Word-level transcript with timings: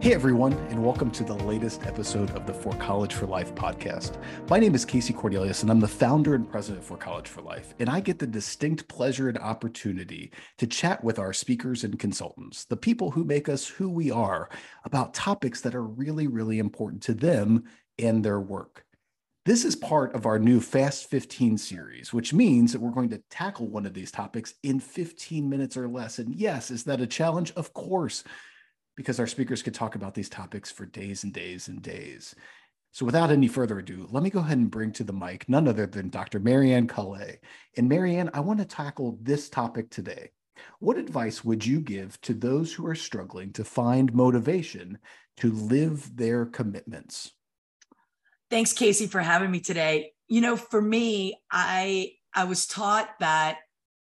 Hey, 0.00 0.14
everyone, 0.14 0.52
and 0.52 0.84
welcome 0.84 1.10
to 1.10 1.24
the 1.24 1.34
latest 1.34 1.84
episode 1.84 2.30
of 2.30 2.46
the 2.46 2.54
For 2.54 2.72
College 2.74 3.14
for 3.14 3.26
Life 3.26 3.52
podcast. 3.56 4.16
My 4.48 4.60
name 4.60 4.76
is 4.76 4.84
Casey 4.84 5.12
Cornelius, 5.12 5.62
and 5.62 5.72
I'm 5.72 5.80
the 5.80 5.88
founder 5.88 6.36
and 6.36 6.48
president 6.48 6.84
for 6.84 6.96
College 6.96 7.26
for 7.26 7.42
Life. 7.42 7.74
And 7.80 7.90
I 7.90 7.98
get 7.98 8.20
the 8.20 8.26
distinct 8.28 8.86
pleasure 8.86 9.28
and 9.28 9.36
opportunity 9.38 10.30
to 10.58 10.68
chat 10.68 11.02
with 11.02 11.18
our 11.18 11.32
speakers 11.32 11.82
and 11.82 11.98
consultants, 11.98 12.64
the 12.64 12.76
people 12.76 13.10
who 13.10 13.24
make 13.24 13.48
us 13.48 13.66
who 13.66 13.90
we 13.90 14.12
are, 14.12 14.48
about 14.84 15.14
topics 15.14 15.62
that 15.62 15.74
are 15.74 15.82
really, 15.82 16.28
really 16.28 16.60
important 16.60 17.02
to 17.02 17.12
them 17.12 17.64
and 17.98 18.24
their 18.24 18.40
work. 18.40 18.84
This 19.46 19.64
is 19.64 19.74
part 19.74 20.14
of 20.14 20.26
our 20.26 20.38
new 20.38 20.60
Fast 20.60 21.10
15 21.10 21.58
series, 21.58 22.12
which 22.12 22.32
means 22.32 22.70
that 22.70 22.80
we're 22.80 22.92
going 22.92 23.10
to 23.10 23.22
tackle 23.30 23.66
one 23.66 23.84
of 23.84 23.94
these 23.94 24.12
topics 24.12 24.54
in 24.62 24.78
15 24.78 25.50
minutes 25.50 25.76
or 25.76 25.88
less. 25.88 26.20
And 26.20 26.32
yes, 26.36 26.70
is 26.70 26.84
that 26.84 27.00
a 27.00 27.06
challenge? 27.06 27.52
Of 27.56 27.74
course 27.74 28.22
because 28.98 29.20
our 29.20 29.28
speakers 29.28 29.62
could 29.62 29.74
talk 29.74 29.94
about 29.94 30.12
these 30.12 30.28
topics 30.28 30.72
for 30.72 30.84
days 30.84 31.22
and 31.22 31.32
days 31.32 31.68
and 31.68 31.80
days. 31.80 32.34
So 32.90 33.06
without 33.06 33.30
any 33.30 33.46
further 33.46 33.78
ado, 33.78 34.08
let 34.10 34.24
me 34.24 34.28
go 34.28 34.40
ahead 34.40 34.58
and 34.58 34.68
bring 34.68 34.90
to 34.94 35.04
the 35.04 35.12
mic 35.12 35.48
none 35.48 35.68
other 35.68 35.86
than 35.86 36.08
Dr. 36.08 36.40
Mari 36.40 36.72
Ann 36.72 36.88
Callais. 36.88 37.38
And 37.76 37.88
Mari 37.88 38.16
Ann, 38.16 38.28
I 38.34 38.40
want 38.40 38.58
to 38.58 38.64
tackle 38.64 39.16
this 39.22 39.48
topic 39.48 39.88
today. 39.90 40.32
What 40.80 40.98
advice 40.98 41.44
would 41.44 41.64
you 41.64 41.80
give 41.80 42.20
to 42.22 42.34
those 42.34 42.72
who 42.72 42.88
are 42.88 42.96
struggling 42.96 43.52
to 43.52 43.62
find 43.62 44.12
motivation 44.12 44.98
to 45.36 45.52
live 45.52 46.16
their 46.16 46.44
commitments? 46.44 47.30
Thanks, 48.50 48.72
Casey, 48.72 49.06
for 49.06 49.20
having 49.20 49.52
me 49.52 49.60
today. 49.60 50.10
You 50.26 50.40
know, 50.40 50.56
for 50.56 50.82
me, 50.82 51.38
I 51.52 52.14
I 52.34 52.44
was 52.44 52.66
taught 52.66 53.10
that 53.20 53.58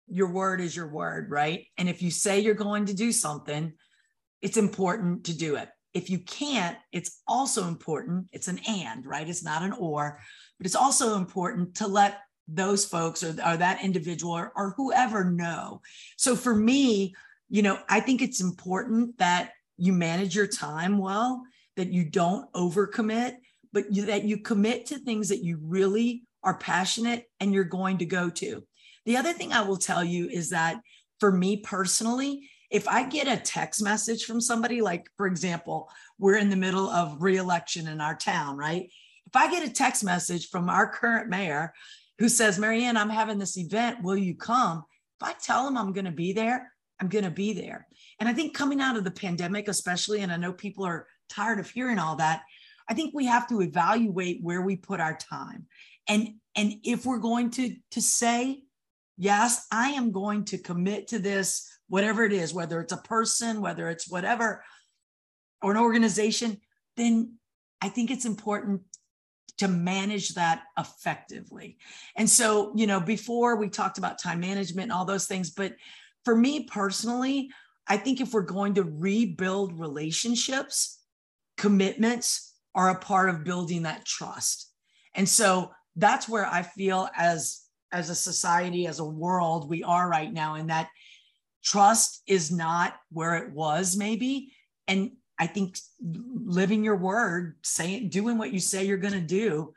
your 0.07 0.31
word 0.31 0.59
is 0.59 0.75
your 0.75 0.87
word, 0.87 1.29
right? 1.29 1.67
And 1.77 1.87
if 1.87 2.01
you 2.01 2.09
say 2.09 2.39
you're 2.39 2.55
going 2.55 2.87
to 2.87 2.95
do 2.95 3.11
something, 3.11 3.73
it's 4.41 4.57
important 4.57 5.25
to 5.25 5.37
do 5.37 5.55
it. 5.55 5.69
If 5.93 6.09
you 6.09 6.19
can't, 6.19 6.77
it's 6.91 7.21
also 7.27 7.67
important. 7.67 8.27
It's 8.31 8.47
an 8.47 8.59
and, 8.67 9.05
right? 9.05 9.27
It's 9.27 9.43
not 9.43 9.63
an 9.63 9.73
or, 9.73 10.19
but 10.57 10.65
it's 10.65 10.75
also 10.75 11.15
important 11.15 11.75
to 11.75 11.87
let 11.87 12.19
those 12.47 12.85
folks 12.85 13.23
or, 13.23 13.29
or 13.45 13.57
that 13.57 13.83
individual 13.83 14.33
or, 14.33 14.51
or 14.55 14.73
whoever 14.77 15.23
know. 15.23 15.81
So 16.17 16.35
for 16.35 16.55
me, 16.55 17.15
you 17.49 17.61
know, 17.61 17.79
I 17.89 17.99
think 17.99 18.21
it's 18.21 18.41
important 18.41 19.17
that 19.17 19.51
you 19.77 19.93
manage 19.93 20.35
your 20.35 20.47
time 20.47 20.97
well, 20.97 21.43
that 21.75 21.91
you 21.91 22.03
don't 22.03 22.51
overcommit, 22.53 23.35
but 23.73 23.91
you, 23.91 24.05
that 24.05 24.23
you 24.23 24.37
commit 24.37 24.87
to 24.87 24.99
things 24.99 25.29
that 25.29 25.43
you 25.43 25.59
really 25.61 26.23
are 26.43 26.57
passionate 26.57 27.25
and 27.39 27.53
you're 27.53 27.63
going 27.63 27.99
to 27.99 28.05
go 28.05 28.29
to. 28.29 28.63
The 29.05 29.17
other 29.17 29.33
thing 29.33 29.53
I 29.53 29.61
will 29.61 29.77
tell 29.77 30.03
you 30.03 30.27
is 30.27 30.49
that 30.49 30.79
for 31.19 31.31
me 31.31 31.57
personally, 31.57 32.49
if 32.69 32.87
I 32.87 33.07
get 33.07 33.27
a 33.27 33.41
text 33.41 33.81
message 33.81 34.25
from 34.25 34.41
somebody, 34.41 34.81
like 34.81 35.09
for 35.15 35.27
example, 35.27 35.89
we're 36.19 36.37
in 36.37 36.49
the 36.49 36.55
middle 36.55 36.89
of 36.89 37.21
reelection 37.21 37.87
in 37.87 38.01
our 38.01 38.15
town, 38.15 38.57
right? 38.57 38.89
If 39.25 39.35
I 39.35 39.49
get 39.49 39.67
a 39.67 39.71
text 39.71 40.03
message 40.03 40.49
from 40.49 40.69
our 40.69 40.89
current 40.89 41.29
mayor 41.29 41.73
who 42.19 42.29
says, 42.29 42.59
Mari 42.59 42.83
Ann, 42.83 42.97
I'm 42.97 43.09
having 43.09 43.37
this 43.37 43.57
event, 43.57 44.03
will 44.03 44.17
you 44.17 44.35
come? 44.35 44.83
If 45.21 45.27
I 45.27 45.33
tell 45.33 45.67
him 45.67 45.77
I'm 45.77 45.93
going 45.93 46.05
to 46.05 46.11
be 46.11 46.33
there, 46.33 46.71
I'm 46.99 47.09
going 47.09 47.25
to 47.25 47.31
be 47.31 47.53
there. 47.53 47.87
And 48.19 48.27
I 48.27 48.33
think 48.33 48.55
coming 48.55 48.81
out 48.81 48.97
of 48.97 49.03
the 49.03 49.11
pandemic, 49.11 49.67
especially, 49.67 50.21
and 50.21 50.31
I 50.31 50.37
know 50.37 50.53
people 50.53 50.85
are 50.85 51.07
tired 51.29 51.59
of 51.59 51.69
hearing 51.69 51.99
all 51.99 52.15
that, 52.17 52.43
I 52.89 52.93
think 52.93 53.13
we 53.13 53.25
have 53.25 53.47
to 53.49 53.61
evaluate 53.61 54.39
where 54.41 54.61
we 54.61 54.75
put 54.75 54.99
our 54.99 55.15
time. 55.15 55.67
And, 56.07 56.35
and 56.55 56.75
if 56.83 57.05
we're 57.05 57.19
going 57.19 57.51
to, 57.51 57.75
to 57.91 58.01
say, 58.01 58.63
yes, 59.17 59.67
I 59.71 59.89
am 59.89 60.11
going 60.11 60.45
to 60.45 60.57
commit 60.57 61.09
to 61.09 61.19
this 61.19 61.76
whatever 61.87 62.23
it 62.23 62.33
is, 62.33 62.53
whether 62.53 62.79
it's 62.81 62.93
a 62.93 62.97
person, 62.97 63.61
whether 63.61 63.89
it's 63.89 64.09
whatever, 64.09 64.63
or 65.61 65.71
an 65.71 65.77
organization, 65.77 66.57
then 66.95 67.33
I 67.81 67.89
think 67.89 68.11
it's 68.11 68.25
important 68.25 68.81
to 69.57 69.67
manage 69.67 70.35
that 70.35 70.63
effectively. 70.77 71.77
And 72.15 72.29
so, 72.29 72.73
you 72.75 72.85
know, 72.85 72.99
before 72.99 73.55
we 73.55 73.69
talked 73.69 73.97
about 73.97 74.21
time 74.21 74.39
management 74.39 74.85
and 74.85 74.91
all 74.91 75.05
those 75.05 75.25
things, 75.25 75.49
but 75.49 75.75
for 76.25 76.35
me 76.35 76.65
personally, 76.65 77.49
I 77.87 77.97
think 77.97 78.21
if 78.21 78.33
we're 78.33 78.41
going 78.41 78.75
to 78.75 78.83
rebuild 78.83 79.79
relationships, 79.79 81.01
commitments 81.57 82.53
are 82.75 82.89
a 82.89 82.99
part 82.99 83.29
of 83.29 83.43
building 83.43 83.83
that 83.83 84.05
trust. 84.05 84.71
And 85.15 85.27
so 85.27 85.71
that's 85.95 86.29
where 86.29 86.45
I 86.45 86.61
feel 86.61 87.09
as 87.17 87.61
as 87.91 88.09
a 88.09 88.15
society, 88.15 88.85
as 88.85 88.99
a 88.99 89.05
world, 89.05 89.69
we 89.69 89.81
are 89.81 90.09
right 90.09 90.31
now 90.31 90.55
in 90.55 90.67
that 90.67 90.89
trust 91.71 92.23
is 92.27 92.51
not 92.51 92.95
where 93.11 93.35
it 93.35 93.51
was 93.51 93.97
maybe. 93.97 94.53
And 94.87 95.11
i 95.39 95.45
think 95.45 95.77
living 96.01 96.83
your 96.83 96.95
word 96.95 97.57
saying 97.61 98.09
doing 98.09 98.39
what 98.39 98.51
you 98.51 98.59
say 98.59 98.83
you're 98.83 98.97
going 98.97 99.13
to 99.13 99.33
do 99.41 99.71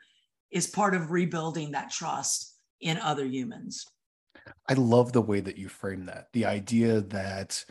is 0.49 0.65
part 0.67 0.95
of 0.95 1.11
rebuilding 1.11 1.71
that 1.71 1.91
trust 1.91 2.55
in 2.81 2.97
other 2.97 3.25
humans. 3.25 3.85
I 4.67 4.73
love 4.73 5.13
the 5.13 5.21
way 5.21 5.39
that 5.39 5.57
you 5.57 5.69
frame 5.69 6.05
that. 6.05 6.27
The 6.33 6.45
idea 6.45 7.01
that 7.01 7.63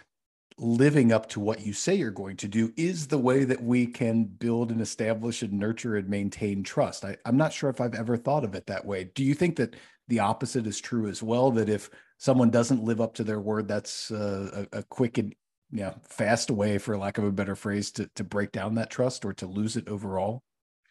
living 0.61 1.11
up 1.11 1.29
to 1.29 1.41
what 1.41 1.65
you 1.65 1.73
say 1.73 1.95
you're 1.95 2.11
going 2.11 2.37
to 2.37 2.47
do 2.47 2.73
is 2.77 3.07
the 3.07 3.19
way 3.19 3.45
that 3.45 3.63
we 3.63 3.87
can 3.87 4.25
build 4.25 4.71
and 4.71 4.81
establish 4.81 5.43
and 5.43 5.53
nurture 5.53 5.97
and 5.97 6.09
maintain 6.09 6.63
trust 6.63 7.03
I, 7.05 7.17
i'm 7.25 7.39
not 7.39 7.53
sure 7.53 7.71
if 7.71 7.81
i've 7.81 7.95
ever 7.95 8.17
thought 8.17 8.45
of 8.45 8.55
it 8.55 8.67
that 8.67 8.85
way 8.85 9.05
do 9.15 9.25
you 9.25 9.35
think 9.35 9.57
that 9.57 9.75
the 10.09 10.19
opposite 10.19 10.67
is 10.67 10.79
true 10.79 11.09
as 11.09 11.23
well 11.23 11.51
that 11.53 11.71
if 11.71 11.89
someone 12.21 12.51
doesn't 12.51 12.85
live 12.85 13.01
up 13.01 13.15
to 13.15 13.25
their 13.25 13.41
word, 13.41 13.67
that's 13.67 14.11
uh, 14.11 14.67
a, 14.73 14.79
a 14.79 14.83
quick 14.85 15.17
and 15.17 15.35
yeah, 15.73 15.95
fast 16.03 16.51
way, 16.51 16.79
for 16.79 16.99
lack 16.99 17.17
of 17.17 17.25
a 17.25 17.33
better 17.33 17.57
phrase, 17.57 17.91
to 17.93 18.11
to 18.17 18.25
break 18.25 18.53
down 18.53 18.75
that 18.75 18.91
trust 18.91 19.25
or 19.25 19.33
to 19.35 19.47
lose 19.47 19.77
it 19.77 19.89
overall. 19.89 20.43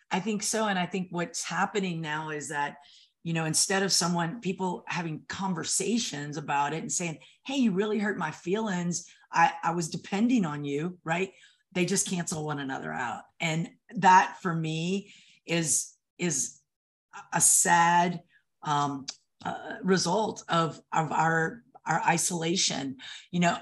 I 0.09 0.19
think 0.19 0.41
so, 0.41 0.67
and 0.67 0.79
I 0.79 0.85
think 0.85 1.09
what's 1.11 1.43
happening 1.43 2.01
now 2.01 2.29
is 2.29 2.49
that 2.49 2.77
you 3.23 3.33
know 3.33 3.45
instead 3.45 3.83
of 3.83 3.91
someone 3.91 4.39
people 4.39 4.83
having 4.87 5.21
conversations 5.27 6.37
about 6.37 6.73
it 6.73 6.81
and 6.81 6.91
saying, 6.91 7.19
"Hey, 7.45 7.57
you 7.57 7.73
really 7.73 7.99
hurt 7.99 8.17
my 8.17 8.31
feelings. 8.31 9.05
I 9.31 9.51
I 9.63 9.71
was 9.71 9.89
depending 9.89 10.45
on 10.45 10.65
you," 10.65 10.97
right? 11.03 11.31
They 11.71 11.85
just 11.85 12.07
cancel 12.07 12.45
one 12.45 12.59
another 12.59 12.91
out, 12.91 13.23
and 13.39 13.69
that 13.95 14.37
for 14.41 14.53
me 14.53 15.13
is 15.45 15.93
is 16.17 16.59
a 17.33 17.41
sad 17.41 18.21
um, 18.63 19.05
uh, 19.45 19.75
result 19.83 20.43
of 20.49 20.79
of 20.91 21.11
our 21.11 21.63
our 21.85 22.01
isolation. 22.01 22.97
You 23.31 23.39
know, 23.41 23.57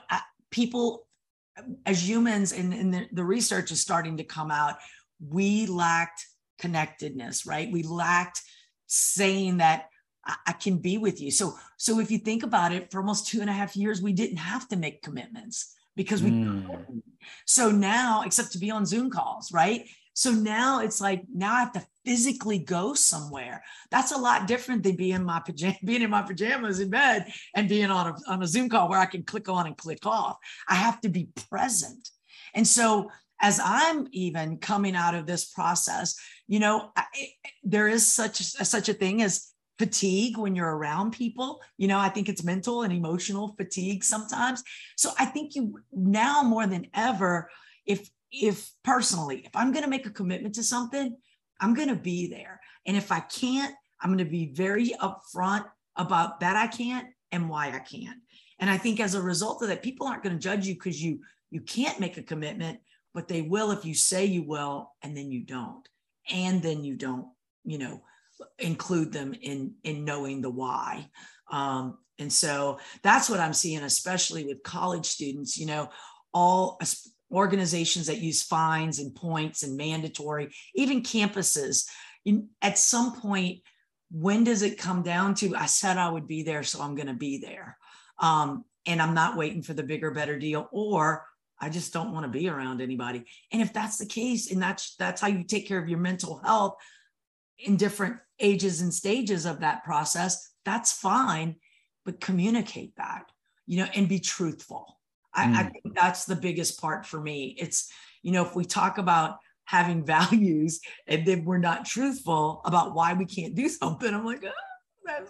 people 0.52 1.08
as 1.86 2.08
humans, 2.08 2.52
and, 2.52 2.74
and 2.74 2.94
the, 2.94 3.08
the 3.12 3.24
research 3.24 3.72
is 3.72 3.82
starting 3.82 4.18
to 4.18 4.24
come 4.24 4.52
out. 4.52 4.76
We 5.20 5.66
lacked 5.66 6.26
connectedness, 6.60 7.46
right? 7.46 7.72
We 7.72 7.84
lacked 7.84 8.42
saying 8.88 9.58
that 9.58 9.90
I 10.46 10.54
can 10.54 10.78
be 10.78 10.98
with 10.98 11.22
you. 11.22 11.32
So, 11.32 11.58
so 11.78 12.00
if 12.00 12.12
you 12.12 12.18
think 12.18 12.44
about 12.44 12.72
it, 12.74 12.92
for 12.92 13.00
almost 13.00 13.28
two 13.28 13.42
and 13.42 13.50
a 13.50 13.54
half 13.54 13.76
years, 13.76 14.02
we 14.02 14.14
didn't 14.14 14.38
have 14.38 14.68
to 14.70 14.76
make 14.76 15.02
commitments 15.02 15.74
because 15.96 16.22
we. 16.22 16.32
Mm. 16.32 17.02
So 17.46 17.72
now, 17.72 18.24
except 18.26 18.52
to 18.54 18.58
be 18.58 18.72
on 18.72 18.86
Zoom 18.86 19.10
calls, 19.10 19.52
right? 19.52 19.86
So 20.14 20.32
now 20.32 20.80
it's 20.80 21.00
like 21.00 21.24
now 21.32 21.54
I 21.54 21.60
have 21.60 21.74
to 21.74 21.86
physically 22.04 22.58
go 22.58 22.94
somewhere. 22.96 23.64
That's 23.92 24.12
a 24.12 24.18
lot 24.18 24.48
different 24.48 24.82
than 24.82 24.96
being 24.96 25.24
my 25.24 25.40
pajama, 25.40 25.76
being 25.86 26.02
in 26.02 26.10
my 26.10 26.24
pajamas 26.24 26.80
in 26.80 26.90
bed 26.90 27.32
and 27.56 27.70
being 27.70 27.92
on 27.92 28.08
a, 28.08 28.32
on 28.32 28.42
a 28.42 28.48
Zoom 28.48 28.68
call 28.68 28.90
where 28.90 29.00
I 29.00 29.06
can 29.06 29.24
click 29.24 29.48
on 29.48 29.68
and 29.68 29.78
click 29.78 30.06
off. 30.06 30.38
I 30.68 30.76
have 30.76 31.02
to 31.02 31.10
be 31.10 31.30
present. 31.50 32.10
And 32.56 32.66
so 32.66 33.12
as 33.40 33.60
I'm 33.64 34.08
even 34.12 34.58
coming 34.58 34.96
out 34.96 35.14
of 35.14 35.28
this 35.28 35.46
process, 35.46 36.20
you 36.48 36.60
know, 36.60 36.90
I, 36.96 37.04
there 37.64 37.88
is 37.88 38.12
such 38.12 38.42
such 38.42 38.90
a 38.90 38.94
thing 38.94 39.22
as 39.22 39.52
fatigue 39.78 40.38
when 40.38 40.56
you're 40.56 40.76
around 40.76 41.12
people. 41.12 41.62
You 41.78 41.88
know, 41.88 42.00
I 42.00 42.10
think 42.10 42.30
it's 42.30 42.44
mental 42.44 42.84
and 42.84 42.94
emotional 42.94 43.56
fatigue 43.58 44.04
sometimes. 44.04 44.64
So 44.96 45.12
I 45.20 45.26
think 45.26 45.56
you 45.56 45.80
now 45.92 46.44
more 46.44 46.68
than 46.68 46.88
ever, 46.94 47.50
if 47.86 48.10
if 48.32 48.72
personally, 48.84 49.44
if 49.46 49.56
I'm 49.56 49.72
going 49.72 49.84
to 49.84 49.90
make 49.90 50.06
a 50.06 50.12
commitment 50.12 50.56
to 50.56 50.64
something, 50.64 51.16
I'm 51.62 51.74
going 51.74 51.88
to 51.90 51.96
be 51.96 52.28
there. 52.28 52.60
And 52.86 52.98
if 52.98 53.12
I 53.12 53.20
can't, 53.22 53.74
I'm 54.02 54.10
going 54.10 54.26
to 54.26 54.30
be 54.30 54.54
very 54.54 54.90
upfront 55.02 55.66
about 55.96 56.40
that 56.42 56.56
I 56.56 56.68
can't 56.68 57.08
and 57.32 57.50
why 57.50 57.68
I 57.68 57.80
can't. 57.80 58.20
And 58.60 58.70
I 58.70 58.78
think 58.78 59.00
as 59.00 59.16
a 59.16 59.22
result 59.22 59.62
of 59.62 59.70
that, 59.70 59.84
people 59.84 60.08
aren't 60.08 60.24
going 60.24 60.36
to 60.36 60.42
judge 60.42 60.68
you 60.68 60.74
because 60.74 61.02
you 61.04 61.22
you 61.50 61.62
can't 61.62 62.00
make 62.00 62.18
a 62.18 62.24
commitment, 62.24 62.80
but 63.14 63.28
they 63.28 63.42
will 63.42 63.72
if 63.72 63.86
you 63.86 63.94
say 63.94 64.26
you 64.26 64.44
will 64.44 64.92
and 65.02 65.16
then 65.16 65.32
you 65.32 65.44
don't. 65.44 65.88
And 66.30 66.62
then 66.62 66.84
you 66.84 66.96
don't, 66.96 67.28
you 67.64 67.78
know, 67.78 68.02
include 68.60 69.12
them 69.12 69.34
in 69.42 69.74
in 69.84 70.06
knowing 70.06 70.42
the 70.42 70.50
why. 70.50 71.10
Um, 71.52 71.98
and 72.20 72.32
so 72.32 72.80
that's 73.04 73.30
what 73.30 73.40
I'm 73.40 73.54
seeing, 73.54 73.84
especially 73.84 74.46
with 74.46 74.64
college 74.64 75.06
students. 75.06 75.58
You 75.58 75.68
know, 75.68 75.90
all 76.34 76.80
organizations 77.32 78.08
that 78.08 78.20
use 78.20 78.44
fines 78.44 79.00
and 79.00 79.14
points 79.14 79.64
and 79.64 79.78
mandatory, 79.78 80.50
even 80.76 81.04
campuses. 81.04 81.86
In, 82.26 82.50
at 82.62 82.78
some 82.78 83.14
point, 83.14 83.60
when 84.12 84.44
does 84.44 84.62
it 84.62 84.78
come 84.78 85.04
down 85.04 85.36
to 85.36 85.56
I 85.56 85.66
said 85.66 85.98
I 85.98 86.10
would 86.10 86.28
be 86.28 86.44
there, 86.44 86.64
so 86.64 86.82
I'm 86.82 86.96
going 86.96 87.08
to 87.08 87.14
be 87.14 87.40
there, 87.40 87.78
um, 88.20 88.64
and 88.86 89.02
I'm 89.02 89.14
not 89.14 89.38
waiting 89.38 89.62
for 89.62 89.74
the 89.74 89.84
bigger, 89.84 90.12
better 90.12 90.40
deal, 90.40 90.70
or 90.72 91.26
I 91.60 91.70
just 91.70 91.92
don't 91.92 92.14
want 92.14 92.26
to 92.26 92.40
be 92.40 92.48
around 92.50 92.82
anybody. 92.82 93.26
And 93.52 93.62
if 93.62 93.74
that's 93.74 93.98
the 93.98 94.06
case, 94.06 94.52
and 94.52 94.62
that's 94.62 94.96
that's 94.96 95.22
how 95.22 95.28
you 95.28 95.44
take 95.44 95.68
care 95.68 95.80
of 95.80 95.90
your 95.90 96.00
mental 96.00 96.40
health 96.44 96.78
in 97.60 97.78
different 97.78 98.18
ages 98.40 98.82
and 98.82 98.94
stages 98.94 99.46
of 99.46 99.62
that 99.62 99.84
process, 99.84 100.52
that's 100.66 100.92
fine. 100.92 101.56
But 102.06 102.22
communicate 102.22 102.96
that, 102.98 103.24
you 103.66 103.78
know, 103.78 103.90
and 103.96 104.08
be 104.08 104.20
truthful. 104.20 104.98
Mm. 105.36 105.56
I, 105.56 105.60
I 105.60 105.64
mm. 105.64 105.72
think 105.72 105.96
that's 105.96 106.26
the 106.26 106.36
biggest 106.36 106.80
part 106.80 107.06
for 107.06 107.20
me. 107.20 107.56
It's, 107.60 107.92
you 108.22 108.32
know, 108.32 108.46
if 108.46 108.56
we 108.56 108.66
talk 108.66 108.98
about 108.98 109.38
having 109.66 110.06
values 110.06 110.80
and 111.08 111.26
then 111.26 111.46
we're 111.46 111.58
not 111.58 111.86
truthful 111.86 112.62
about 112.66 112.94
why 112.94 113.14
we 113.14 113.26
can't 113.26 113.56
do 113.56 113.68
something, 113.70 114.14
I'm 114.14 114.26
like, 114.26 114.44
oh, 114.46 114.52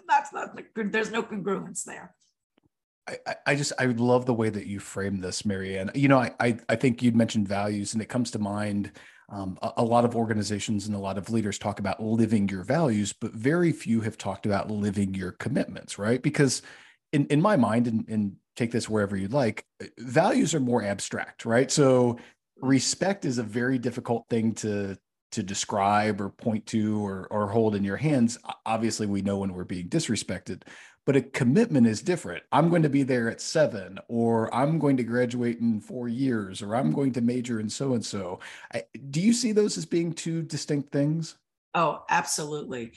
that's 0.08 0.32
not 0.32 0.58
there's 0.74 1.10
no 1.10 1.22
congruence 1.22 1.84
there. 1.84 2.14
I, 3.08 3.34
I 3.46 3.54
just 3.54 3.72
I 3.78 3.86
love 3.86 4.26
the 4.26 4.34
way 4.34 4.50
that 4.50 4.66
you 4.66 4.80
frame 4.80 5.20
this, 5.20 5.44
Mari 5.44 5.78
Ann. 5.78 5.90
You 5.94 6.08
know, 6.08 6.18
I, 6.18 6.34
I, 6.40 6.58
I 6.68 6.76
think 6.76 7.02
you'd 7.02 7.16
mentioned 7.16 7.48
values, 7.48 7.94
and 7.94 8.02
it 8.02 8.08
comes 8.08 8.30
to 8.32 8.38
mind. 8.38 8.92
Um, 9.30 9.58
a, 9.60 9.72
a, 9.78 9.84
lot 9.84 10.06
of 10.06 10.16
organizations 10.16 10.86
and 10.86 10.96
a 10.96 10.98
lot 10.98 11.18
of 11.18 11.28
leaders 11.28 11.58
talk 11.58 11.80
about 11.80 12.02
living 12.02 12.48
your 12.48 12.64
values, 12.64 13.12
but 13.12 13.32
very 13.32 13.72
few 13.72 14.00
have 14.00 14.16
talked 14.16 14.46
about 14.46 14.70
living 14.70 15.12
your 15.12 15.32
commitments, 15.32 15.98
right? 15.98 16.22
Because 16.22 16.62
in 17.12 17.26
in 17.26 17.42
my 17.42 17.56
mind, 17.56 17.86
and, 17.86 18.08
and 18.08 18.36
take 18.56 18.70
this 18.70 18.88
wherever 18.88 19.16
you'd 19.16 19.32
like, 19.32 19.64
values 19.98 20.54
are 20.54 20.60
more 20.60 20.82
abstract, 20.82 21.44
right? 21.44 21.70
So 21.70 22.18
respect 22.60 23.24
is 23.24 23.38
a 23.38 23.42
very 23.42 23.78
difficult 23.78 24.26
thing 24.28 24.54
to 24.54 24.96
to 25.30 25.42
describe 25.42 26.20
or 26.20 26.30
point 26.30 26.64
to 26.66 27.04
or 27.04 27.28
or 27.30 27.48
hold 27.48 27.74
in 27.74 27.84
your 27.84 27.96
hands. 27.96 28.38
Obviously, 28.64 29.06
we 29.06 29.22
know 29.22 29.38
when 29.38 29.52
we're 29.52 29.64
being 29.64 29.88
disrespected, 29.88 30.62
but 31.08 31.16
a 31.16 31.22
commitment 31.22 31.86
is 31.86 32.02
different. 32.02 32.42
I'm 32.52 32.68
going 32.68 32.82
to 32.82 32.90
be 32.90 33.02
there 33.02 33.30
at 33.30 33.40
seven, 33.40 33.98
or 34.08 34.54
I'm 34.54 34.78
going 34.78 34.98
to 34.98 35.02
graduate 35.02 35.58
in 35.58 35.80
four 35.80 36.06
years, 36.06 36.60
or 36.60 36.76
I'm 36.76 36.92
going 36.92 37.12
to 37.12 37.22
major 37.22 37.60
in 37.60 37.70
so 37.70 37.94
and 37.94 38.04
so. 38.04 38.40
Do 39.08 39.22
you 39.22 39.32
see 39.32 39.52
those 39.52 39.78
as 39.78 39.86
being 39.86 40.12
two 40.12 40.42
distinct 40.42 40.92
things? 40.92 41.36
Oh, 41.74 42.04
absolutely. 42.10 42.92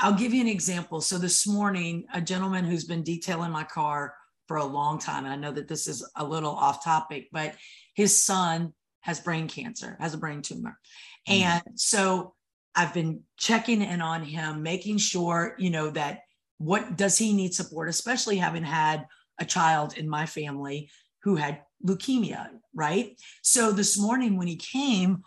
I'll 0.00 0.18
give 0.18 0.34
you 0.34 0.40
an 0.40 0.48
example. 0.48 1.00
So 1.00 1.18
this 1.18 1.46
morning, 1.46 2.06
a 2.12 2.20
gentleman 2.20 2.64
who's 2.64 2.82
been 2.82 3.04
detailing 3.04 3.52
my 3.52 3.62
car 3.62 4.14
for 4.48 4.56
a 4.56 4.64
long 4.64 4.98
time, 4.98 5.24
and 5.24 5.32
I 5.32 5.36
know 5.36 5.52
that 5.52 5.68
this 5.68 5.86
is 5.86 6.04
a 6.16 6.24
little 6.24 6.50
off 6.50 6.82
topic, 6.82 7.28
but 7.30 7.54
his 7.94 8.18
son 8.18 8.74
has 9.02 9.20
brain 9.20 9.46
cancer, 9.46 9.96
has 10.00 10.14
a 10.14 10.18
brain 10.18 10.42
tumor. 10.42 10.80
Mm. 11.28 11.42
And 11.42 11.62
so 11.76 12.34
I've 12.74 12.92
been 12.92 13.20
checking 13.36 13.82
in 13.82 14.00
on 14.00 14.24
him, 14.24 14.64
making 14.64 14.98
sure, 14.98 15.54
you 15.60 15.70
know, 15.70 15.90
that 15.90 16.22
what 16.58 16.96
does 16.96 17.18
he 17.18 17.32
need 17.32 17.54
support, 17.54 17.88
especially 17.88 18.36
having 18.36 18.64
had 18.64 19.06
a 19.38 19.44
child 19.44 19.96
in 19.96 20.08
my 20.08 20.26
family 20.26 20.90
who 21.22 21.36
had 21.36 21.60
leukemia, 21.84 22.48
right? 22.74 23.18
So 23.42 23.72
this 23.72 23.98
morning 23.98 24.36
when 24.36 24.46
he 24.46 24.56
came, 24.56 25.22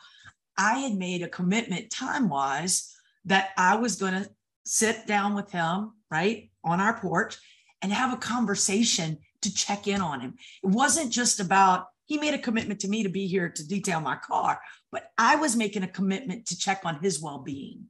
I 0.57 0.79
had 0.79 0.95
made 0.95 1.21
a 1.21 1.29
commitment 1.29 1.89
time 1.91 2.29
wise 2.29 2.93
that 3.25 3.49
I 3.57 3.75
was 3.75 3.95
going 3.95 4.13
to 4.13 4.29
sit 4.65 5.07
down 5.07 5.35
with 5.35 5.51
him, 5.51 5.93
right, 6.09 6.49
on 6.63 6.79
our 6.79 6.99
porch 6.99 7.37
and 7.81 7.93
have 7.93 8.13
a 8.13 8.17
conversation 8.17 9.17
to 9.41 9.53
check 9.53 9.87
in 9.87 10.01
on 10.01 10.19
him. 10.19 10.35
It 10.63 10.69
wasn't 10.69 11.11
just 11.11 11.39
about, 11.39 11.85
he 12.05 12.17
made 12.17 12.33
a 12.33 12.39
commitment 12.39 12.79
to 12.81 12.89
me 12.89 13.03
to 13.03 13.09
be 13.09 13.27
here 13.27 13.49
to 13.49 13.67
detail 13.67 14.01
my 14.01 14.17
car, 14.17 14.59
but 14.91 15.11
I 15.17 15.35
was 15.35 15.55
making 15.55 15.83
a 15.83 15.87
commitment 15.87 16.47
to 16.47 16.57
check 16.57 16.81
on 16.83 16.99
his 16.99 17.21
well 17.21 17.39
being. 17.39 17.85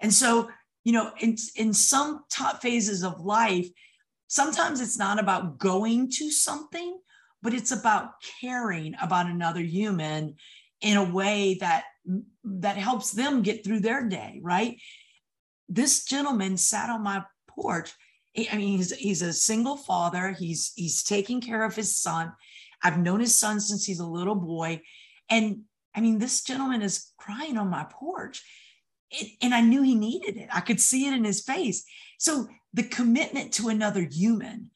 And 0.00 0.12
so 0.12 0.50
you 0.84 0.92
know, 0.92 1.12
in, 1.20 1.36
in 1.56 1.72
some 1.72 2.24
top 2.30 2.60
phases 2.60 3.04
of 3.04 3.20
life, 3.20 3.68
sometimes 4.26 4.80
it's 4.80 4.98
not 4.98 5.20
about 5.20 5.58
going 5.58 6.10
to 6.10 6.30
something, 6.30 6.98
but 7.42 7.54
it's 7.54 7.72
about 7.72 8.12
caring 8.40 8.94
about 9.00 9.26
another 9.26 9.60
human 9.60 10.36
in 10.80 10.96
a 10.96 11.04
way 11.04 11.54
that 11.60 11.84
that 12.44 12.76
helps 12.76 13.12
them 13.12 13.42
get 13.42 13.64
through 13.64 13.80
their 13.80 14.08
day, 14.08 14.40
right? 14.42 14.76
This 15.68 16.04
gentleman 16.04 16.56
sat 16.56 16.90
on 16.90 17.02
my 17.02 17.22
porch. 17.48 17.92
I 18.50 18.56
mean, 18.56 18.78
he's 18.78 18.92
he's 18.92 19.22
a 19.22 19.32
single 19.32 19.76
father. 19.76 20.34
He's 20.36 20.72
he's 20.74 21.02
taking 21.04 21.40
care 21.40 21.62
of 21.62 21.76
his 21.76 21.96
son. 21.96 22.32
I've 22.82 22.98
known 22.98 23.20
his 23.20 23.38
son 23.38 23.60
since 23.60 23.84
he's 23.84 24.00
a 24.00 24.06
little 24.06 24.34
boy. 24.34 24.82
And 25.28 25.62
I 25.94 26.00
mean, 26.00 26.18
this 26.18 26.42
gentleman 26.42 26.82
is 26.82 27.12
crying 27.18 27.56
on 27.56 27.68
my 27.68 27.86
porch 27.88 28.42
and 29.40 29.54
I 29.54 29.60
knew 29.60 29.82
he 29.82 29.94
needed 29.94 30.36
it. 30.36 30.48
I 30.52 30.60
could 30.60 30.80
see 30.80 31.06
it 31.06 31.14
in 31.14 31.24
his 31.24 31.42
face. 31.42 31.84
So 32.18 32.48
the 32.72 32.82
commitment 32.82 33.52
to 33.54 33.68
another 33.68 34.08
human, 34.10 34.70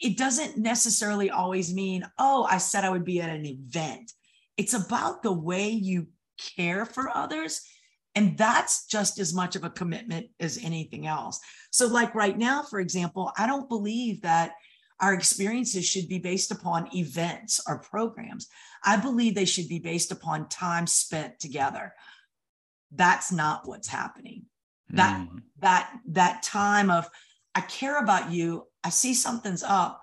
it 0.00 0.18
doesn't 0.18 0.58
necessarily 0.58 1.30
always 1.30 1.72
mean, 1.72 2.04
oh, 2.18 2.46
I 2.50 2.58
said 2.58 2.84
I 2.84 2.90
would 2.90 3.04
be 3.04 3.20
at 3.20 3.30
an 3.30 3.46
event. 3.46 4.12
It's 4.56 4.74
about 4.74 5.22
the 5.22 5.32
way 5.32 5.70
you 5.70 6.08
care 6.56 6.84
for 6.84 7.08
others. 7.08 7.62
And 8.14 8.36
that's 8.36 8.86
just 8.86 9.18
as 9.18 9.32
much 9.32 9.56
of 9.56 9.64
a 9.64 9.70
commitment 9.70 10.26
as 10.40 10.58
anything 10.62 11.06
else. 11.06 11.38
So, 11.70 11.86
like 11.86 12.14
right 12.14 12.36
now, 12.36 12.62
for 12.64 12.80
example, 12.80 13.32
I 13.38 13.46
don't 13.46 13.68
believe 13.68 14.22
that 14.22 14.52
our 15.00 15.14
experiences 15.14 15.86
should 15.86 16.08
be 16.08 16.18
based 16.18 16.50
upon 16.50 16.94
events 16.94 17.60
or 17.66 17.78
programs. 17.78 18.48
I 18.84 18.96
believe 18.96 19.34
they 19.34 19.44
should 19.44 19.68
be 19.68 19.78
based 19.78 20.10
upon 20.10 20.48
time 20.48 20.86
spent 20.86 21.38
together 21.38 21.94
that's 22.94 23.30
not 23.32 23.66
what's 23.66 23.88
happening. 23.88 24.44
That 24.90 25.20
mm. 25.20 25.42
that 25.60 25.92
that 26.08 26.42
time 26.42 26.90
of 26.90 27.08
i 27.54 27.60
care 27.60 27.98
about 27.98 28.30
you. 28.30 28.66
I 28.82 28.90
see 28.90 29.14
something's 29.14 29.62
up. 29.62 30.00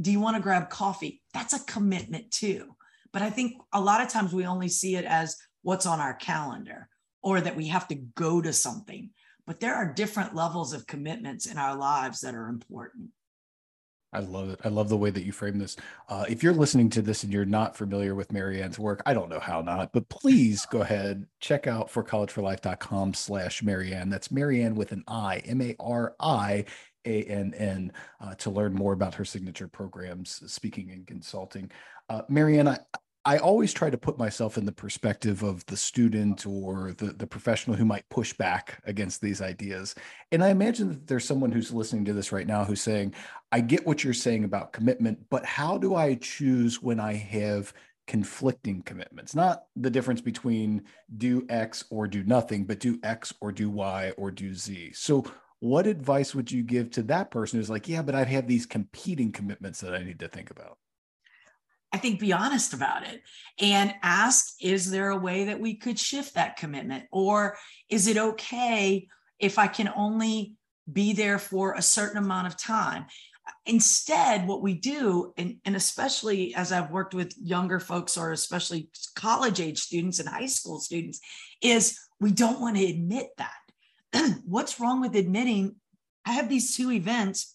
Do 0.00 0.12
you 0.12 0.20
want 0.20 0.36
to 0.36 0.42
grab 0.42 0.70
coffee? 0.70 1.22
That's 1.32 1.52
a 1.52 1.64
commitment 1.64 2.30
too. 2.30 2.76
But 3.12 3.22
i 3.22 3.30
think 3.30 3.54
a 3.72 3.80
lot 3.80 4.00
of 4.00 4.08
times 4.08 4.32
we 4.32 4.46
only 4.46 4.68
see 4.68 4.96
it 4.96 5.04
as 5.04 5.36
what's 5.62 5.86
on 5.86 6.00
our 6.00 6.14
calendar 6.14 6.88
or 7.22 7.40
that 7.40 7.56
we 7.56 7.68
have 7.68 7.88
to 7.88 7.94
go 7.94 8.40
to 8.40 8.52
something. 8.52 9.10
But 9.46 9.60
there 9.60 9.74
are 9.74 9.92
different 9.92 10.34
levels 10.34 10.72
of 10.72 10.86
commitments 10.86 11.46
in 11.46 11.58
our 11.58 11.76
lives 11.76 12.20
that 12.20 12.34
are 12.34 12.48
important 12.48 13.10
I 14.14 14.20
love 14.20 14.50
it. 14.50 14.60
I 14.64 14.68
love 14.68 14.88
the 14.88 14.96
way 14.96 15.10
that 15.10 15.24
you 15.24 15.32
frame 15.32 15.58
this. 15.58 15.76
Uh, 16.08 16.24
if 16.28 16.42
you're 16.42 16.54
listening 16.54 16.88
to 16.90 17.02
this 17.02 17.24
and 17.24 17.32
you're 17.32 17.44
not 17.44 17.76
familiar 17.76 18.14
with 18.14 18.32
Mari 18.32 18.62
Ann's 18.62 18.78
work, 18.78 19.02
I 19.04 19.12
don't 19.12 19.28
know 19.28 19.40
how 19.40 19.60
not, 19.60 19.92
but 19.92 20.08
please 20.08 20.64
go 20.66 20.82
ahead, 20.82 21.26
check 21.40 21.66
out 21.66 21.90
forcollegeforlife.com 21.90 23.14
slash 23.14 23.62
Marianne. 23.62 24.10
That's 24.10 24.30
Marianne 24.30 24.76
with 24.76 24.92
an 24.92 25.02
I, 25.08 25.38
M-A-R-I 25.38 26.64
A-N-N, 27.04 27.92
uh, 28.20 28.34
to 28.36 28.50
learn 28.50 28.74
more 28.74 28.92
about 28.92 29.14
her 29.14 29.24
signature 29.24 29.68
programs, 29.68 30.42
speaking 30.52 30.90
and 30.90 31.06
consulting. 31.06 31.70
Uh, 32.08 32.22
Mari 32.28 32.58
Ann, 32.58 32.68
I, 32.68 32.78
I 33.26 33.38
always 33.38 33.72
try 33.72 33.88
to 33.88 33.96
put 33.96 34.18
myself 34.18 34.58
in 34.58 34.66
the 34.66 34.72
perspective 34.72 35.42
of 35.42 35.64
the 35.64 35.78
student 35.78 36.46
or 36.46 36.92
the, 36.98 37.06
the 37.06 37.26
professional 37.26 37.74
who 37.74 37.86
might 37.86 38.06
push 38.10 38.34
back 38.34 38.82
against 38.84 39.22
these 39.22 39.40
ideas. 39.40 39.94
And 40.30 40.44
I 40.44 40.50
imagine 40.50 40.90
that 40.90 41.06
there's 41.06 41.24
someone 41.24 41.50
who's 41.50 41.72
listening 41.72 42.04
to 42.04 42.12
this 42.12 42.32
right 42.32 42.46
now 42.46 42.64
who's 42.64 42.82
saying, 42.82 43.14
I 43.50 43.60
get 43.60 43.86
what 43.86 44.04
you're 44.04 44.12
saying 44.12 44.44
about 44.44 44.74
commitment, 44.74 45.18
but 45.30 45.46
how 45.46 45.78
do 45.78 45.94
I 45.94 46.16
choose 46.16 46.82
when 46.82 47.00
I 47.00 47.14
have 47.14 47.72
conflicting 48.06 48.82
commitments? 48.82 49.34
Not 49.34 49.64
the 49.74 49.90
difference 49.90 50.20
between 50.20 50.82
do 51.16 51.46
X 51.48 51.84
or 51.88 52.06
do 52.06 52.24
nothing, 52.24 52.64
but 52.64 52.78
do 52.78 52.98
X 53.02 53.32
or 53.40 53.52
do 53.52 53.70
Y 53.70 54.12
or 54.18 54.30
do 54.30 54.52
Z. 54.52 54.92
So, 54.92 55.24
what 55.60 55.86
advice 55.86 56.34
would 56.34 56.52
you 56.52 56.62
give 56.62 56.90
to 56.90 57.02
that 57.04 57.30
person 57.30 57.58
who's 57.58 57.70
like, 57.70 57.88
yeah, 57.88 58.02
but 58.02 58.14
I 58.14 58.24
have 58.24 58.46
these 58.46 58.66
competing 58.66 59.32
commitments 59.32 59.80
that 59.80 59.94
I 59.94 60.02
need 60.02 60.18
to 60.18 60.28
think 60.28 60.50
about? 60.50 60.76
I 61.94 61.96
think 61.96 62.18
be 62.18 62.32
honest 62.32 62.74
about 62.74 63.06
it 63.06 63.22
and 63.60 63.94
ask 64.02 64.56
is 64.60 64.90
there 64.90 65.10
a 65.10 65.16
way 65.16 65.44
that 65.44 65.60
we 65.60 65.76
could 65.76 65.96
shift 65.96 66.34
that 66.34 66.56
commitment? 66.56 67.04
Or 67.12 67.56
is 67.88 68.08
it 68.08 68.16
okay 68.18 69.06
if 69.38 69.60
I 69.60 69.68
can 69.68 69.88
only 69.94 70.56
be 70.92 71.12
there 71.12 71.38
for 71.38 71.74
a 71.74 71.82
certain 71.82 72.18
amount 72.18 72.48
of 72.48 72.56
time? 72.56 73.06
Instead, 73.64 74.48
what 74.48 74.60
we 74.60 74.74
do, 74.74 75.34
and, 75.36 75.58
and 75.64 75.76
especially 75.76 76.52
as 76.56 76.72
I've 76.72 76.90
worked 76.90 77.14
with 77.14 77.32
younger 77.40 77.78
folks 77.78 78.18
or 78.18 78.32
especially 78.32 78.88
college 79.14 79.60
age 79.60 79.78
students 79.78 80.18
and 80.18 80.28
high 80.28 80.46
school 80.46 80.80
students, 80.80 81.20
is 81.62 81.96
we 82.18 82.32
don't 82.32 82.60
want 82.60 82.76
to 82.76 82.84
admit 82.84 83.28
that. 83.38 84.34
What's 84.44 84.80
wrong 84.80 85.00
with 85.00 85.14
admitting 85.14 85.76
I 86.26 86.32
have 86.32 86.48
these 86.48 86.76
two 86.76 86.90
events? 86.90 87.54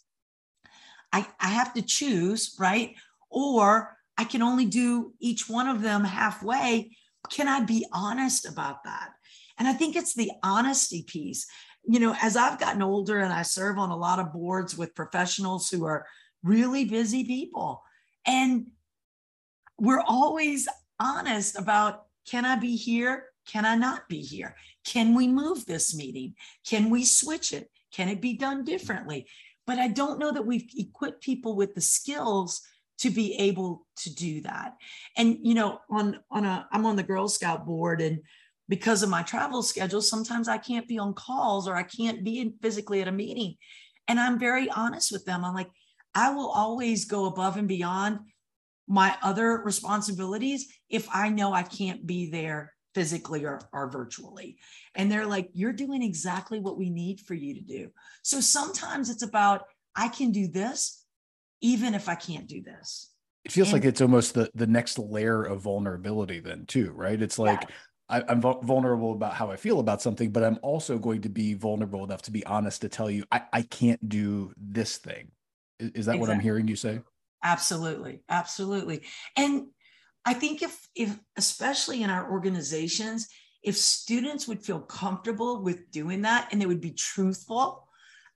I, 1.12 1.28
I 1.42 1.50
have 1.50 1.74
to 1.74 1.82
choose, 1.82 2.56
right? 2.58 2.96
Or 3.30 3.98
I 4.20 4.26
can 4.26 4.42
only 4.42 4.66
do 4.66 5.14
each 5.22 5.48
one 5.48 5.70
of 5.70 5.82
them 5.82 6.04
halfway. 6.04 6.92
Can 7.30 7.48
I 7.48 7.62
be 7.62 7.86
honest 7.94 8.46
about 8.46 8.84
that? 8.84 9.12
And 9.58 9.66
I 9.66 9.72
think 9.72 9.96
it's 9.96 10.14
the 10.14 10.30
honesty 10.44 11.04
piece. 11.04 11.48
You 11.86 12.02
know, 12.02 12.14
as 12.22 12.36
I've 12.36 12.60
gotten 12.60 12.82
older 12.82 13.20
and 13.20 13.32
I 13.32 13.44
serve 13.44 13.78
on 13.78 13.92
a 13.92 13.96
lot 13.96 14.20
of 14.20 14.34
boards 14.34 14.78
with 14.78 14.94
professionals 14.94 15.70
who 15.70 15.86
are 15.86 16.06
really 16.44 16.84
busy 16.84 17.24
people, 17.24 17.82
and 18.28 18.66
we're 19.78 20.04
always 20.06 20.68
honest 21.00 21.58
about 21.58 22.04
can 22.30 22.44
I 22.44 22.58
be 22.58 22.76
here? 22.76 23.24
Can 23.48 23.64
I 23.64 23.76
not 23.78 24.10
be 24.10 24.20
here? 24.20 24.54
Can 24.86 25.16
we 25.16 25.30
move 25.30 25.66
this 25.66 25.96
meeting? 25.96 26.36
Can 26.68 26.90
we 26.90 27.06
switch 27.06 27.54
it? 27.54 27.72
Can 27.94 28.10
it 28.10 28.20
be 28.20 28.34
done 28.34 28.66
differently? 28.66 29.28
But 29.66 29.80
I 29.80 29.88
don't 29.88 30.20
know 30.20 30.34
that 30.34 30.46
we've 30.46 30.70
equipped 30.76 31.24
people 31.24 31.56
with 31.56 31.74
the 31.74 31.80
skills 31.80 32.62
to 33.00 33.10
be 33.10 33.36
able 33.36 33.88
to 33.98 34.14
do 34.14 34.42
that. 34.42 34.74
And 35.18 35.38
you 35.42 35.54
know, 35.54 35.80
on 35.90 36.20
on 36.30 36.46
a 36.46 36.68
I'm 36.72 36.86
on 36.86 36.96
the 36.96 37.04
Girl 37.04 37.28
Scout 37.28 37.66
board 37.66 38.02
and 38.02 38.20
because 38.68 39.02
of 39.02 39.10
my 39.10 39.24
travel 39.24 39.64
schedule, 39.64 40.02
sometimes 40.02 40.48
I 40.48 40.60
can't 40.60 40.88
be 40.88 41.00
on 41.00 41.16
calls 41.16 41.68
or 41.68 41.76
I 41.76 41.84
can't 41.84 42.24
be 42.24 42.54
physically 42.62 43.02
at 43.02 43.08
a 43.08 43.12
meeting. 43.12 43.56
And 44.08 44.20
I'm 44.20 44.40
very 44.40 44.70
honest 44.70 45.12
with 45.12 45.26
them. 45.26 45.44
I'm 45.44 45.56
like, 45.56 45.72
I 46.14 46.30
will 46.32 46.50
always 46.50 47.06
go 47.06 47.26
above 47.26 47.58
and 47.58 47.68
beyond 47.68 48.20
my 48.88 49.16
other 49.22 49.62
responsibilities 49.64 50.68
if 50.90 51.08
I 51.12 51.30
know 51.30 51.52
I 51.54 51.64
can't 51.64 52.06
be 52.06 52.30
there 52.30 52.74
physically 52.96 53.46
or, 53.46 53.60
or 53.72 53.90
virtually. 53.90 54.58
And 54.96 55.12
they're 55.12 55.28
like, 55.28 55.50
you're 55.54 55.74
doing 55.74 56.02
exactly 56.02 56.60
what 56.60 56.78
we 56.78 56.90
need 56.90 57.22
for 57.22 57.34
you 57.34 57.56
to 57.56 57.62
do. 57.62 57.90
So 58.24 58.40
sometimes 58.40 59.10
it's 59.10 59.24
about, 59.24 59.64
I 59.96 60.08
can 60.08 60.32
do 60.32 60.48
this, 60.48 60.99
even 61.62 61.94
if 61.94 62.10
I 62.10 62.16
can't 62.16 62.48
do 62.48 62.62
this. 62.62 63.12
It 63.46 63.52
feels 63.52 63.70
and, 63.70 63.74
like 63.74 63.86
it's 63.86 64.02
almost 64.02 64.34
the, 64.34 64.50
the 64.54 64.68
next 64.68 65.00
layer 65.00 65.44
of 65.44 65.62
vulnerability, 65.62 66.40
then, 66.40 66.66
too, 66.66 66.92
right? 66.92 67.22
It's 67.22 67.40
like, 67.40 67.62
yeah. 67.62 67.76
I, 68.28 68.32
am 68.32 68.42
vulnerable 68.42 69.14
about 69.14 69.34
how 69.34 69.52
I 69.52 69.56
feel 69.56 69.80
about 69.80 70.02
something, 70.02 70.32
but 70.32 70.44
I'm 70.44 70.60
also 70.62 70.98
going 70.98 71.22
to 71.22 71.30
be 71.30 71.54
vulnerable 71.54 72.04
enough 72.04 72.24
to 72.24 72.32
be 72.32 72.46
honest 72.46 72.82
to 72.82 72.90
tell 72.90 73.10
you 73.10 73.24
I, 73.32 73.44
I 73.54 73.62
can't 73.62 74.10
do 74.10 74.52
this 74.58 74.98
thing. 74.98 75.32
Is, 75.80 75.88
is 75.90 75.92
that 75.92 75.98
exactly. 75.98 76.20
what 76.20 76.30
I'm 76.32 76.40
hearing 76.40 76.68
you 76.68 76.76
say? 76.76 77.02
Absolutely, 77.44 78.22
absolutely. 78.28 79.04
And 79.38 79.68
I 80.26 80.34
think 80.34 80.62
if 80.62 80.88
if 80.96 81.18
especially 81.38 82.04
in 82.04 82.10
our 82.10 82.30
organizations, 82.30 83.28
if 83.64 83.78
students 83.78 84.48
would 84.48 84.64
feel 84.64 84.80
comfortable 84.80 85.62
with 85.62 85.92
doing 85.92 86.24
that 86.24 86.50
and 86.52 86.62
they 86.62 86.66
would 86.66 86.82
be 86.82 86.92
truthful, 86.92 87.88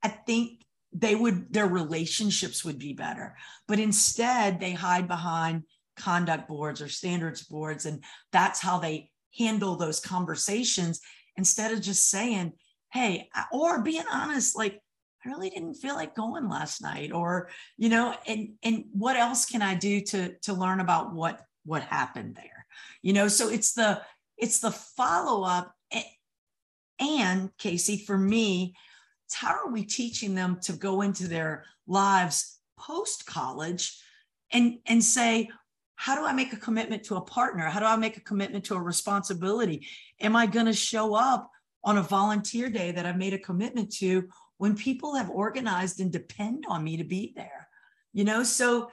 I 0.02 0.10
think 0.10 0.62
they 0.94 1.16
would 1.16 1.52
their 1.52 1.68
relationships 1.68 2.64
would 2.64 2.80
be 2.80 2.94
better. 2.94 3.36
But 3.68 3.80
instead, 3.80 4.60
they 4.60 4.74
hide 4.74 5.08
behind 5.08 5.64
conduct 5.98 6.48
boards 6.48 6.82
or 6.82 6.90
standards 6.90 7.44
boards 7.44 7.86
and 7.86 8.04
that's 8.32 8.60
how 8.60 8.80
they 8.80 9.12
handle 9.38 9.76
those 9.76 10.00
conversations 10.00 11.02
instead 11.38 11.72
of 11.72 11.82
just 11.82 12.10
saying, 12.10 12.54
hey, 12.92 13.30
or 13.52 13.82
being 13.82 14.04
honest, 14.12 14.56
like, 14.56 14.80
I 15.26 15.30
really 15.30 15.50
didn't 15.50 15.76
feel 15.76 15.96
like 15.96 16.16
going 16.16 16.50
last 16.50 16.82
night, 16.82 17.12
or, 17.12 17.50
you 17.78 17.90
know, 17.90 18.14
and 18.28 18.54
and 18.62 18.86
what 18.92 19.16
else 19.16 19.46
can 19.46 19.62
I 19.62 19.76
do 19.76 20.02
to 20.02 20.36
to 20.44 20.54
learn 20.54 20.80
about 20.80 21.14
what 21.14 21.42
what 21.66 21.84
happened 21.84 22.36
there? 22.36 22.66
You 23.02 23.14
know, 23.14 23.28
so 23.30 23.50
it's 23.50 23.74
the 23.74 24.02
it's 24.38 24.60
the 24.60 24.72
follow-up 24.72 25.74
and 27.00 27.56
Casey, 27.58 27.98
for 27.98 28.18
me, 28.18 28.76
how 29.32 29.54
are 29.54 29.72
we 29.72 29.84
teaching 29.84 30.36
them 30.36 30.60
to 30.62 30.74
go 30.74 31.02
into 31.02 31.28
their 31.28 31.66
lives 31.88 32.60
post 32.78 33.26
college 33.26 34.00
and 34.52 34.78
and 34.86 35.04
say 35.04 35.50
how 35.96 36.16
do 36.16 36.26
I 36.26 36.34
make 36.34 36.52
a 36.52 36.58
commitment 36.58 37.04
to 37.06 37.16
a 37.16 37.22
partner? 37.22 37.66
How 37.66 37.80
do 37.80 37.86
I 37.86 37.96
make 37.96 38.18
a 38.18 38.22
commitment 38.22 38.66
to 38.66 38.76
a 38.76 38.82
responsibility? 38.82 39.88
Am 40.20 40.36
I 40.36 40.48
going 40.48 40.66
to 40.66 40.74
show 40.74 41.14
up 41.14 41.50
on 41.84 41.98
a 41.98 42.02
volunteer 42.02 42.70
day 42.70 42.92
that 42.92 43.06
I've 43.06 43.18
made 43.18 43.34
a 43.34 43.40
commitment 43.40 43.90
to 43.98 44.28
when 44.58 44.76
people 44.76 45.16
have 45.16 45.30
organized 45.30 46.02
and 46.02 46.12
depend 46.12 46.66
on 46.68 46.84
me 46.84 46.98
to 46.98 47.06
be 47.06 47.32
there? 47.38 47.70
You 48.12 48.26
know, 48.26 48.44
so 48.44 48.92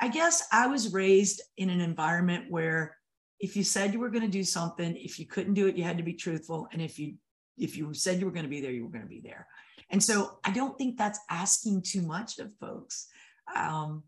I 0.00 0.08
guess 0.08 0.48
I 0.50 0.66
was 0.66 0.92
raised 0.92 1.42
in 1.58 1.70
an 1.70 1.80
environment 1.80 2.46
where 2.50 2.96
if 3.38 3.56
you 3.56 3.62
said 3.62 3.92
you 3.92 4.00
were 4.00 4.10
going 4.10 4.24
to 4.24 4.28
do 4.28 4.42
something, 4.42 4.96
if 4.96 5.18
you 5.18 5.26
couldn't 5.26 5.54
do 5.54 5.68
it, 5.68 5.76
you 5.76 5.84
had 5.84 5.98
to 5.98 6.02
be 6.02 6.14
truthful. 6.14 6.66
And 6.72 6.82
if 6.82 6.98
you 6.98 7.14
if 7.56 7.76
you 7.76 7.92
said 7.94 8.20
you 8.20 8.26
were 8.26 8.32
going 8.32 8.44
to 8.44 8.50
be 8.50 8.60
there, 8.60 8.70
you 8.70 8.84
were 8.84 8.90
going 8.90 9.04
to 9.04 9.08
be 9.08 9.20
there. 9.20 9.46
And 9.90 10.02
so 10.02 10.38
I 10.44 10.52
don't 10.52 10.76
think 10.76 10.98
that's 10.98 11.18
asking 11.30 11.82
too 11.82 12.02
much 12.02 12.38
of 12.38 12.50
folks. 12.60 13.06
Um, 13.54 14.04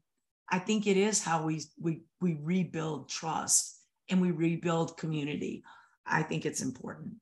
I 0.51 0.59
think 0.59 0.87
it 0.87 0.97
is 0.97 1.23
how 1.23 1.45
we 1.45 1.63
we 1.81 2.03
we 2.21 2.39
rebuild 2.43 3.09
trust 3.09 3.79
and 4.11 4.21
we 4.21 4.31
rebuild 4.31 4.97
community. 4.97 5.63
I 6.07 6.23
think 6.23 6.45
it's 6.45 6.61
important. 6.61 7.15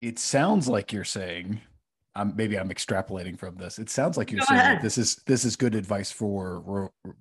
It 0.00 0.18
sounds 0.18 0.68
like 0.68 0.92
you're 0.92 1.04
saying, 1.04 1.60
um, 2.16 2.34
maybe 2.36 2.58
I'm 2.58 2.70
extrapolating 2.70 3.38
from 3.38 3.56
this. 3.56 3.78
It 3.78 3.88
sounds 3.88 4.16
like 4.16 4.30
you're 4.30 4.40
Go 4.40 4.46
saying 4.46 4.80
this 4.82 4.98
is 4.98 5.16
this 5.26 5.44
is 5.44 5.56
good 5.56 5.74
advice 5.74 6.10
for 6.10 6.60
ro- 6.60 7.14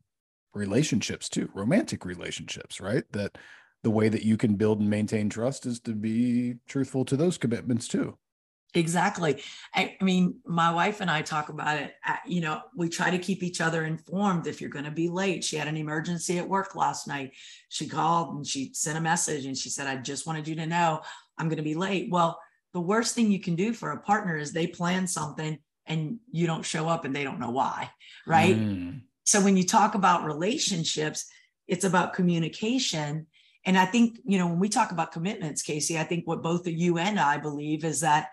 relationships 0.54 1.30
too, 1.30 1.50
romantic 1.54 2.06
relationships, 2.06 2.82
right? 2.82 3.04
That 3.12 3.38
the 3.84 3.92
way 3.92 4.10
that 4.10 4.24
you 4.24 4.38
can 4.38 4.56
build 4.56 4.80
and 4.80 4.90
maintain 4.90 5.30
trust 5.30 5.66
is 5.66 5.80
to 5.82 5.94
be 5.94 6.56
truthful 6.68 7.06
to 7.06 7.16
those 7.16 7.38
commitments 7.38 7.88
too. 7.88 8.18
Exactly. 8.74 9.42
I, 9.76 9.98
I, 10.00 10.04
mean, 10.04 10.36
my 10.46 10.72
wife 10.72 11.02
and 11.02 11.12
I 11.12 11.22
talk 11.22 11.50
about 11.50 11.78
it. 11.78 11.94
you 12.26 12.40
know, 12.40 12.62
we 12.76 12.88
try 12.88 13.12
to 13.12 13.18
keep 13.18 13.44
each 13.44 13.60
other 13.60 13.84
informed 13.84 14.48
if 14.48 14.62
you're 14.62 14.70
going 14.70 14.86
to 14.86 14.92
be 14.92 15.10
late. 15.10 15.44
She 15.44 15.58
had 15.58 15.68
an 15.68 15.76
emergency 15.76 16.38
at 16.38 16.48
work 16.48 16.76
last 16.76 17.08
night. 17.08 17.32
She 17.68 17.88
called 17.88 18.36
and 18.36 18.48
she 18.48 18.72
sent 18.74 18.98
a 18.98 19.02
message 19.02 19.46
and 19.46 19.58
she 19.58 19.70
said, 19.70 19.88
I 19.88 19.98
just 19.98 20.26
wanted 20.26 20.48
you 20.48 20.56
to 20.56 20.66
know 20.66 21.02
I'm 21.38 21.50
going 21.50 21.58
to 21.58 21.64
be 21.64 21.76
late. 21.76 22.10
Well, 22.10 22.40
the 22.74 22.80
worst 22.80 23.14
thing 23.14 23.30
you 23.30 23.42
can 23.42 23.56
do 23.56 23.74
for 23.74 23.92
a 23.92 24.00
partner 24.00 24.38
is 24.38 24.54
they 24.54 24.68
plan 24.68 25.06
something 25.06 25.60
and 25.86 26.20
you 26.32 26.48
don't 26.48 26.64
show 26.64 26.88
up 26.88 27.04
and 27.04 27.14
they 27.14 27.24
don't 27.24 27.40
know 27.40 27.52
why. 27.52 27.90
Right. 28.26 28.56
Mm. 28.56 29.02
So 29.26 29.42
when 29.42 29.58
you 29.58 29.66
talk 29.66 29.96
about 29.96 30.24
relationships, 30.24 31.26
it's 31.68 31.84
about 31.84 32.14
communication. 32.14 33.28
And 33.66 33.78
I 33.78 33.86
think, 33.86 34.20
you 34.26 34.38
know, 34.38 34.48
when 34.48 34.60
we 34.60 34.70
talk 34.70 34.92
about 34.92 35.12
commitments, 35.12 35.62
Casey, 35.62 36.00
I 36.00 36.04
think 36.04 36.26
what 36.26 36.42
both 36.42 36.66
you 36.68 36.98
and 36.98 37.20
I 37.20 37.38
believe 37.38 37.84
is 37.84 38.00
that 38.00 38.30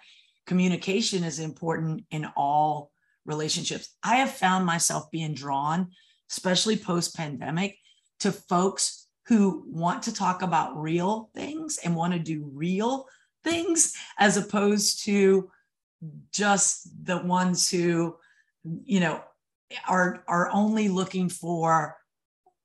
communication 0.48 1.22
is 1.24 1.38
important 1.38 2.04
in 2.10 2.26
all 2.34 2.90
relationships. 3.26 3.90
I 4.02 4.16
have 4.16 4.30
found 4.30 4.64
myself 4.64 5.10
being 5.10 5.34
drawn, 5.34 5.90
especially 6.30 6.76
post 6.76 7.14
pandemic, 7.14 7.76
to 8.20 8.32
folks 8.32 9.06
who 9.26 9.62
want 9.68 10.04
to 10.04 10.14
talk 10.14 10.40
about 10.40 10.80
real 10.80 11.30
things 11.34 11.78
and 11.84 11.94
want 11.94 12.14
to 12.14 12.18
do 12.18 12.50
real 12.54 13.06
things 13.44 13.92
as 14.18 14.38
opposed 14.38 15.04
to 15.04 15.50
just 16.32 16.88
the 17.04 17.18
ones 17.18 17.70
who 17.70 18.16
you 18.84 19.00
know 19.00 19.22
are 19.86 20.24
are 20.26 20.50
only 20.52 20.88
looking 20.88 21.28
for 21.28 21.96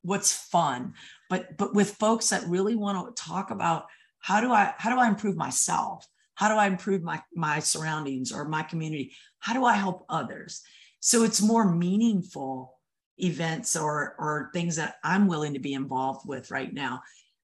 what's 0.03 0.31
fun 0.31 0.93
but 1.29 1.57
but 1.57 1.73
with 1.73 1.95
folks 1.95 2.29
that 2.29 2.47
really 2.47 2.75
want 2.75 3.15
to 3.15 3.23
talk 3.23 3.49
about 3.49 3.85
how 4.19 4.39
do 4.39 4.51
i 4.51 4.73
how 4.77 4.93
do 4.93 4.99
i 4.99 5.07
improve 5.07 5.35
myself 5.35 6.07
how 6.35 6.49
do 6.49 6.55
i 6.55 6.67
improve 6.67 7.03
my 7.03 7.21
my 7.35 7.59
surroundings 7.59 8.31
or 8.31 8.45
my 8.45 8.63
community? 8.63 9.13
How 9.39 9.53
do 9.53 9.65
i 9.65 9.73
help 9.73 10.05
others? 10.09 10.61
So 10.99 11.23
it's 11.23 11.41
more 11.41 11.69
meaningful 11.69 12.79
events 13.17 13.75
or 13.75 14.15
or 14.17 14.49
things 14.53 14.75
that 14.77 14.95
i'm 15.03 15.27
willing 15.27 15.53
to 15.53 15.59
be 15.59 15.73
involved 15.73 16.27
with 16.27 16.51
right 16.51 16.73
now. 16.73 17.01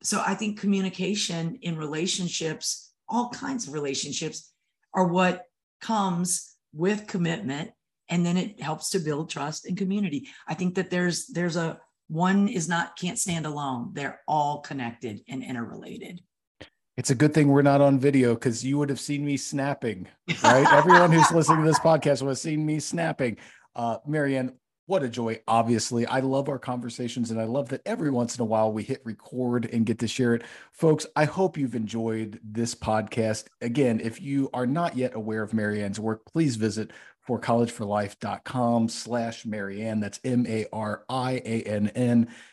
So 0.03 0.23
i 0.27 0.35
think 0.35 0.61
communication 0.61 1.59
in 1.63 1.77
relationships 1.77 2.91
all 3.11 3.29
kinds 3.31 3.67
of 3.67 3.75
relationships 3.75 4.53
are 4.95 5.09
what 5.09 5.45
comes 5.81 6.57
with 6.73 7.07
commitment 7.09 7.73
and 8.09 8.25
then 8.25 8.37
it 8.37 8.61
helps 8.61 8.91
to 8.91 8.99
build 8.99 9.31
trust 9.31 9.67
and 9.67 9.77
community. 9.77 10.29
I 10.49 10.55
think 10.55 10.75
that 10.77 10.91
there's 10.91 11.27
there's 11.27 11.57
a 11.57 11.79
one 12.09 12.49
is 12.49 12.69
not 12.69 12.99
can't 12.99 13.19
stand 13.19 13.47
alone. 13.47 13.91
They're 13.93 14.21
all 14.27 14.61
connected 14.61 15.21
and 15.29 15.45
interrelated 15.45 16.21
it's 17.01 17.09
a 17.09 17.15
good 17.15 17.33
thing 17.33 17.49
we're 17.49 17.63
not 17.63 17.81
on 17.81 17.99
video 17.99 18.35
because 18.35 18.63
you 18.63 18.77
would 18.77 18.91
have 18.91 19.01
seen 19.01 19.25
me 19.25 19.39
snapping, 19.39 20.07
right? 20.45 20.71
Everyone 20.71 21.11
who's 21.11 21.31
listening 21.31 21.63
to 21.63 21.67
this 21.67 21.79
podcast 21.89 22.21
would 22.21 22.29
have 22.29 22.39
seen 22.39 22.67
me 22.67 22.79
snapping. 22.79 23.39
Uh, 23.75 23.97
Mari 24.07 24.37
Ann, 24.37 24.53
what 24.91 25.03
a 25.05 25.09
joy. 25.09 25.41
Obviously, 25.47 26.05
I 26.05 26.19
love 26.19 26.49
our 26.49 26.59
conversations 26.59 27.31
and 27.31 27.41
I 27.41 27.45
love 27.45 27.69
that 27.69 27.83
every 27.87 28.11
once 28.11 28.35
in 28.35 28.43
a 28.43 28.45
while 28.45 28.73
we 28.73 28.83
hit 28.83 29.01
record 29.05 29.71
and 29.73 29.87
get 29.87 30.01
to 30.01 30.09
share 30.09 30.35
it. 30.35 30.43
Folks, 30.73 31.07
I 31.15 31.27
hope 31.27 31.57
you've 31.57 31.77
enjoyed 31.77 32.41
this 32.43 32.75
podcast. 32.75 33.45
Again, 33.61 34.01
if 34.01 34.21
you 34.21 34.51
are 34.53 34.67
not 34.67 34.97
yet 34.97 35.15
aware 35.15 35.45
of 35.45 35.55
Mari 35.55 35.85
Ann's 35.85 36.01
work, 36.01 36.25
please 36.27 36.57
visit 36.57 36.91
forcollegeforlife.com 37.29 38.89
slash 38.89 39.47
Marianne. 39.47 40.01
That's 40.01 40.19
M-A-R-I-A-N-N 40.25 40.69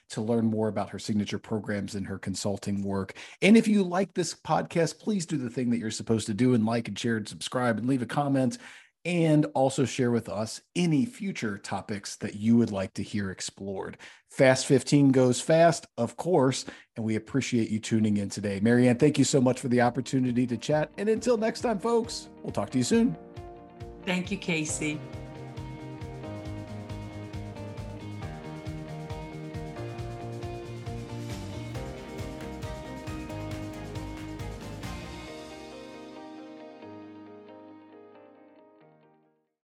to 0.10 0.22
learn 0.22 0.46
more 0.46 0.68
about 0.68 0.92
her 0.92 1.00
signature 1.00 1.40
programs 1.40 1.96
and 1.96 2.06
her 2.06 2.20
consulting 2.20 2.84
work. 2.84 3.16
And 3.42 3.58
if 3.58 3.68
you 3.68 3.82
like 3.82 4.14
this 4.14 4.36
podcast, 4.36 5.00
please 5.00 5.26
do 5.26 5.38
the 5.38 5.50
thing 5.50 5.72
that 5.72 5.80
you're 5.80 5.90
supposed 5.90 6.28
to 6.28 6.36
do 6.36 6.54
and 6.54 6.68
like 6.68 6.88
and 6.88 7.00
share 7.00 7.18
and 7.18 7.28
subscribe 7.28 7.80
and 7.80 7.88
leave 7.88 8.04
a 8.04 8.06
comment 8.06 8.60
and 9.06 9.46
also 9.54 9.86
share 9.86 10.12
with 10.12 10.28
us 10.30 10.62
any 10.76 11.06
future 11.06 11.58
topics 11.58 12.16
that 12.18 12.36
you 12.36 12.58
would 12.58 12.72
like 12.72 12.94
to 12.96 13.04
hear 13.04 13.32
explored. 13.32 13.98
Fast 14.30 14.66
15 14.66 15.12
goes 15.12 15.40
fast, 15.40 15.88
of 15.98 16.18
course, 16.18 16.66
and 16.96 17.06
we 17.06 17.16
appreciate 17.16 17.70
you 17.70 17.80
tuning 17.80 18.18
in 18.18 18.30
today. 18.30 18.60
Mari 18.60 18.88
Ann, 18.88 18.98
thank 18.98 19.18
you 19.18 19.24
so 19.24 19.40
much 19.40 19.60
for 19.60 19.70
the 19.70 19.82
opportunity 19.82 20.46
to 20.48 20.58
chat. 20.58 20.92
And 20.98 21.10
until 21.10 21.38
next 21.38 21.62
time, 21.62 21.80
folks, 21.80 22.30
we'll 22.44 22.52
talk 22.52 22.70
to 22.72 22.78
you 22.78 22.84
soon. 22.84 23.16
Thank 24.06 24.32
you, 24.32 24.38
Casey. 24.38 25.00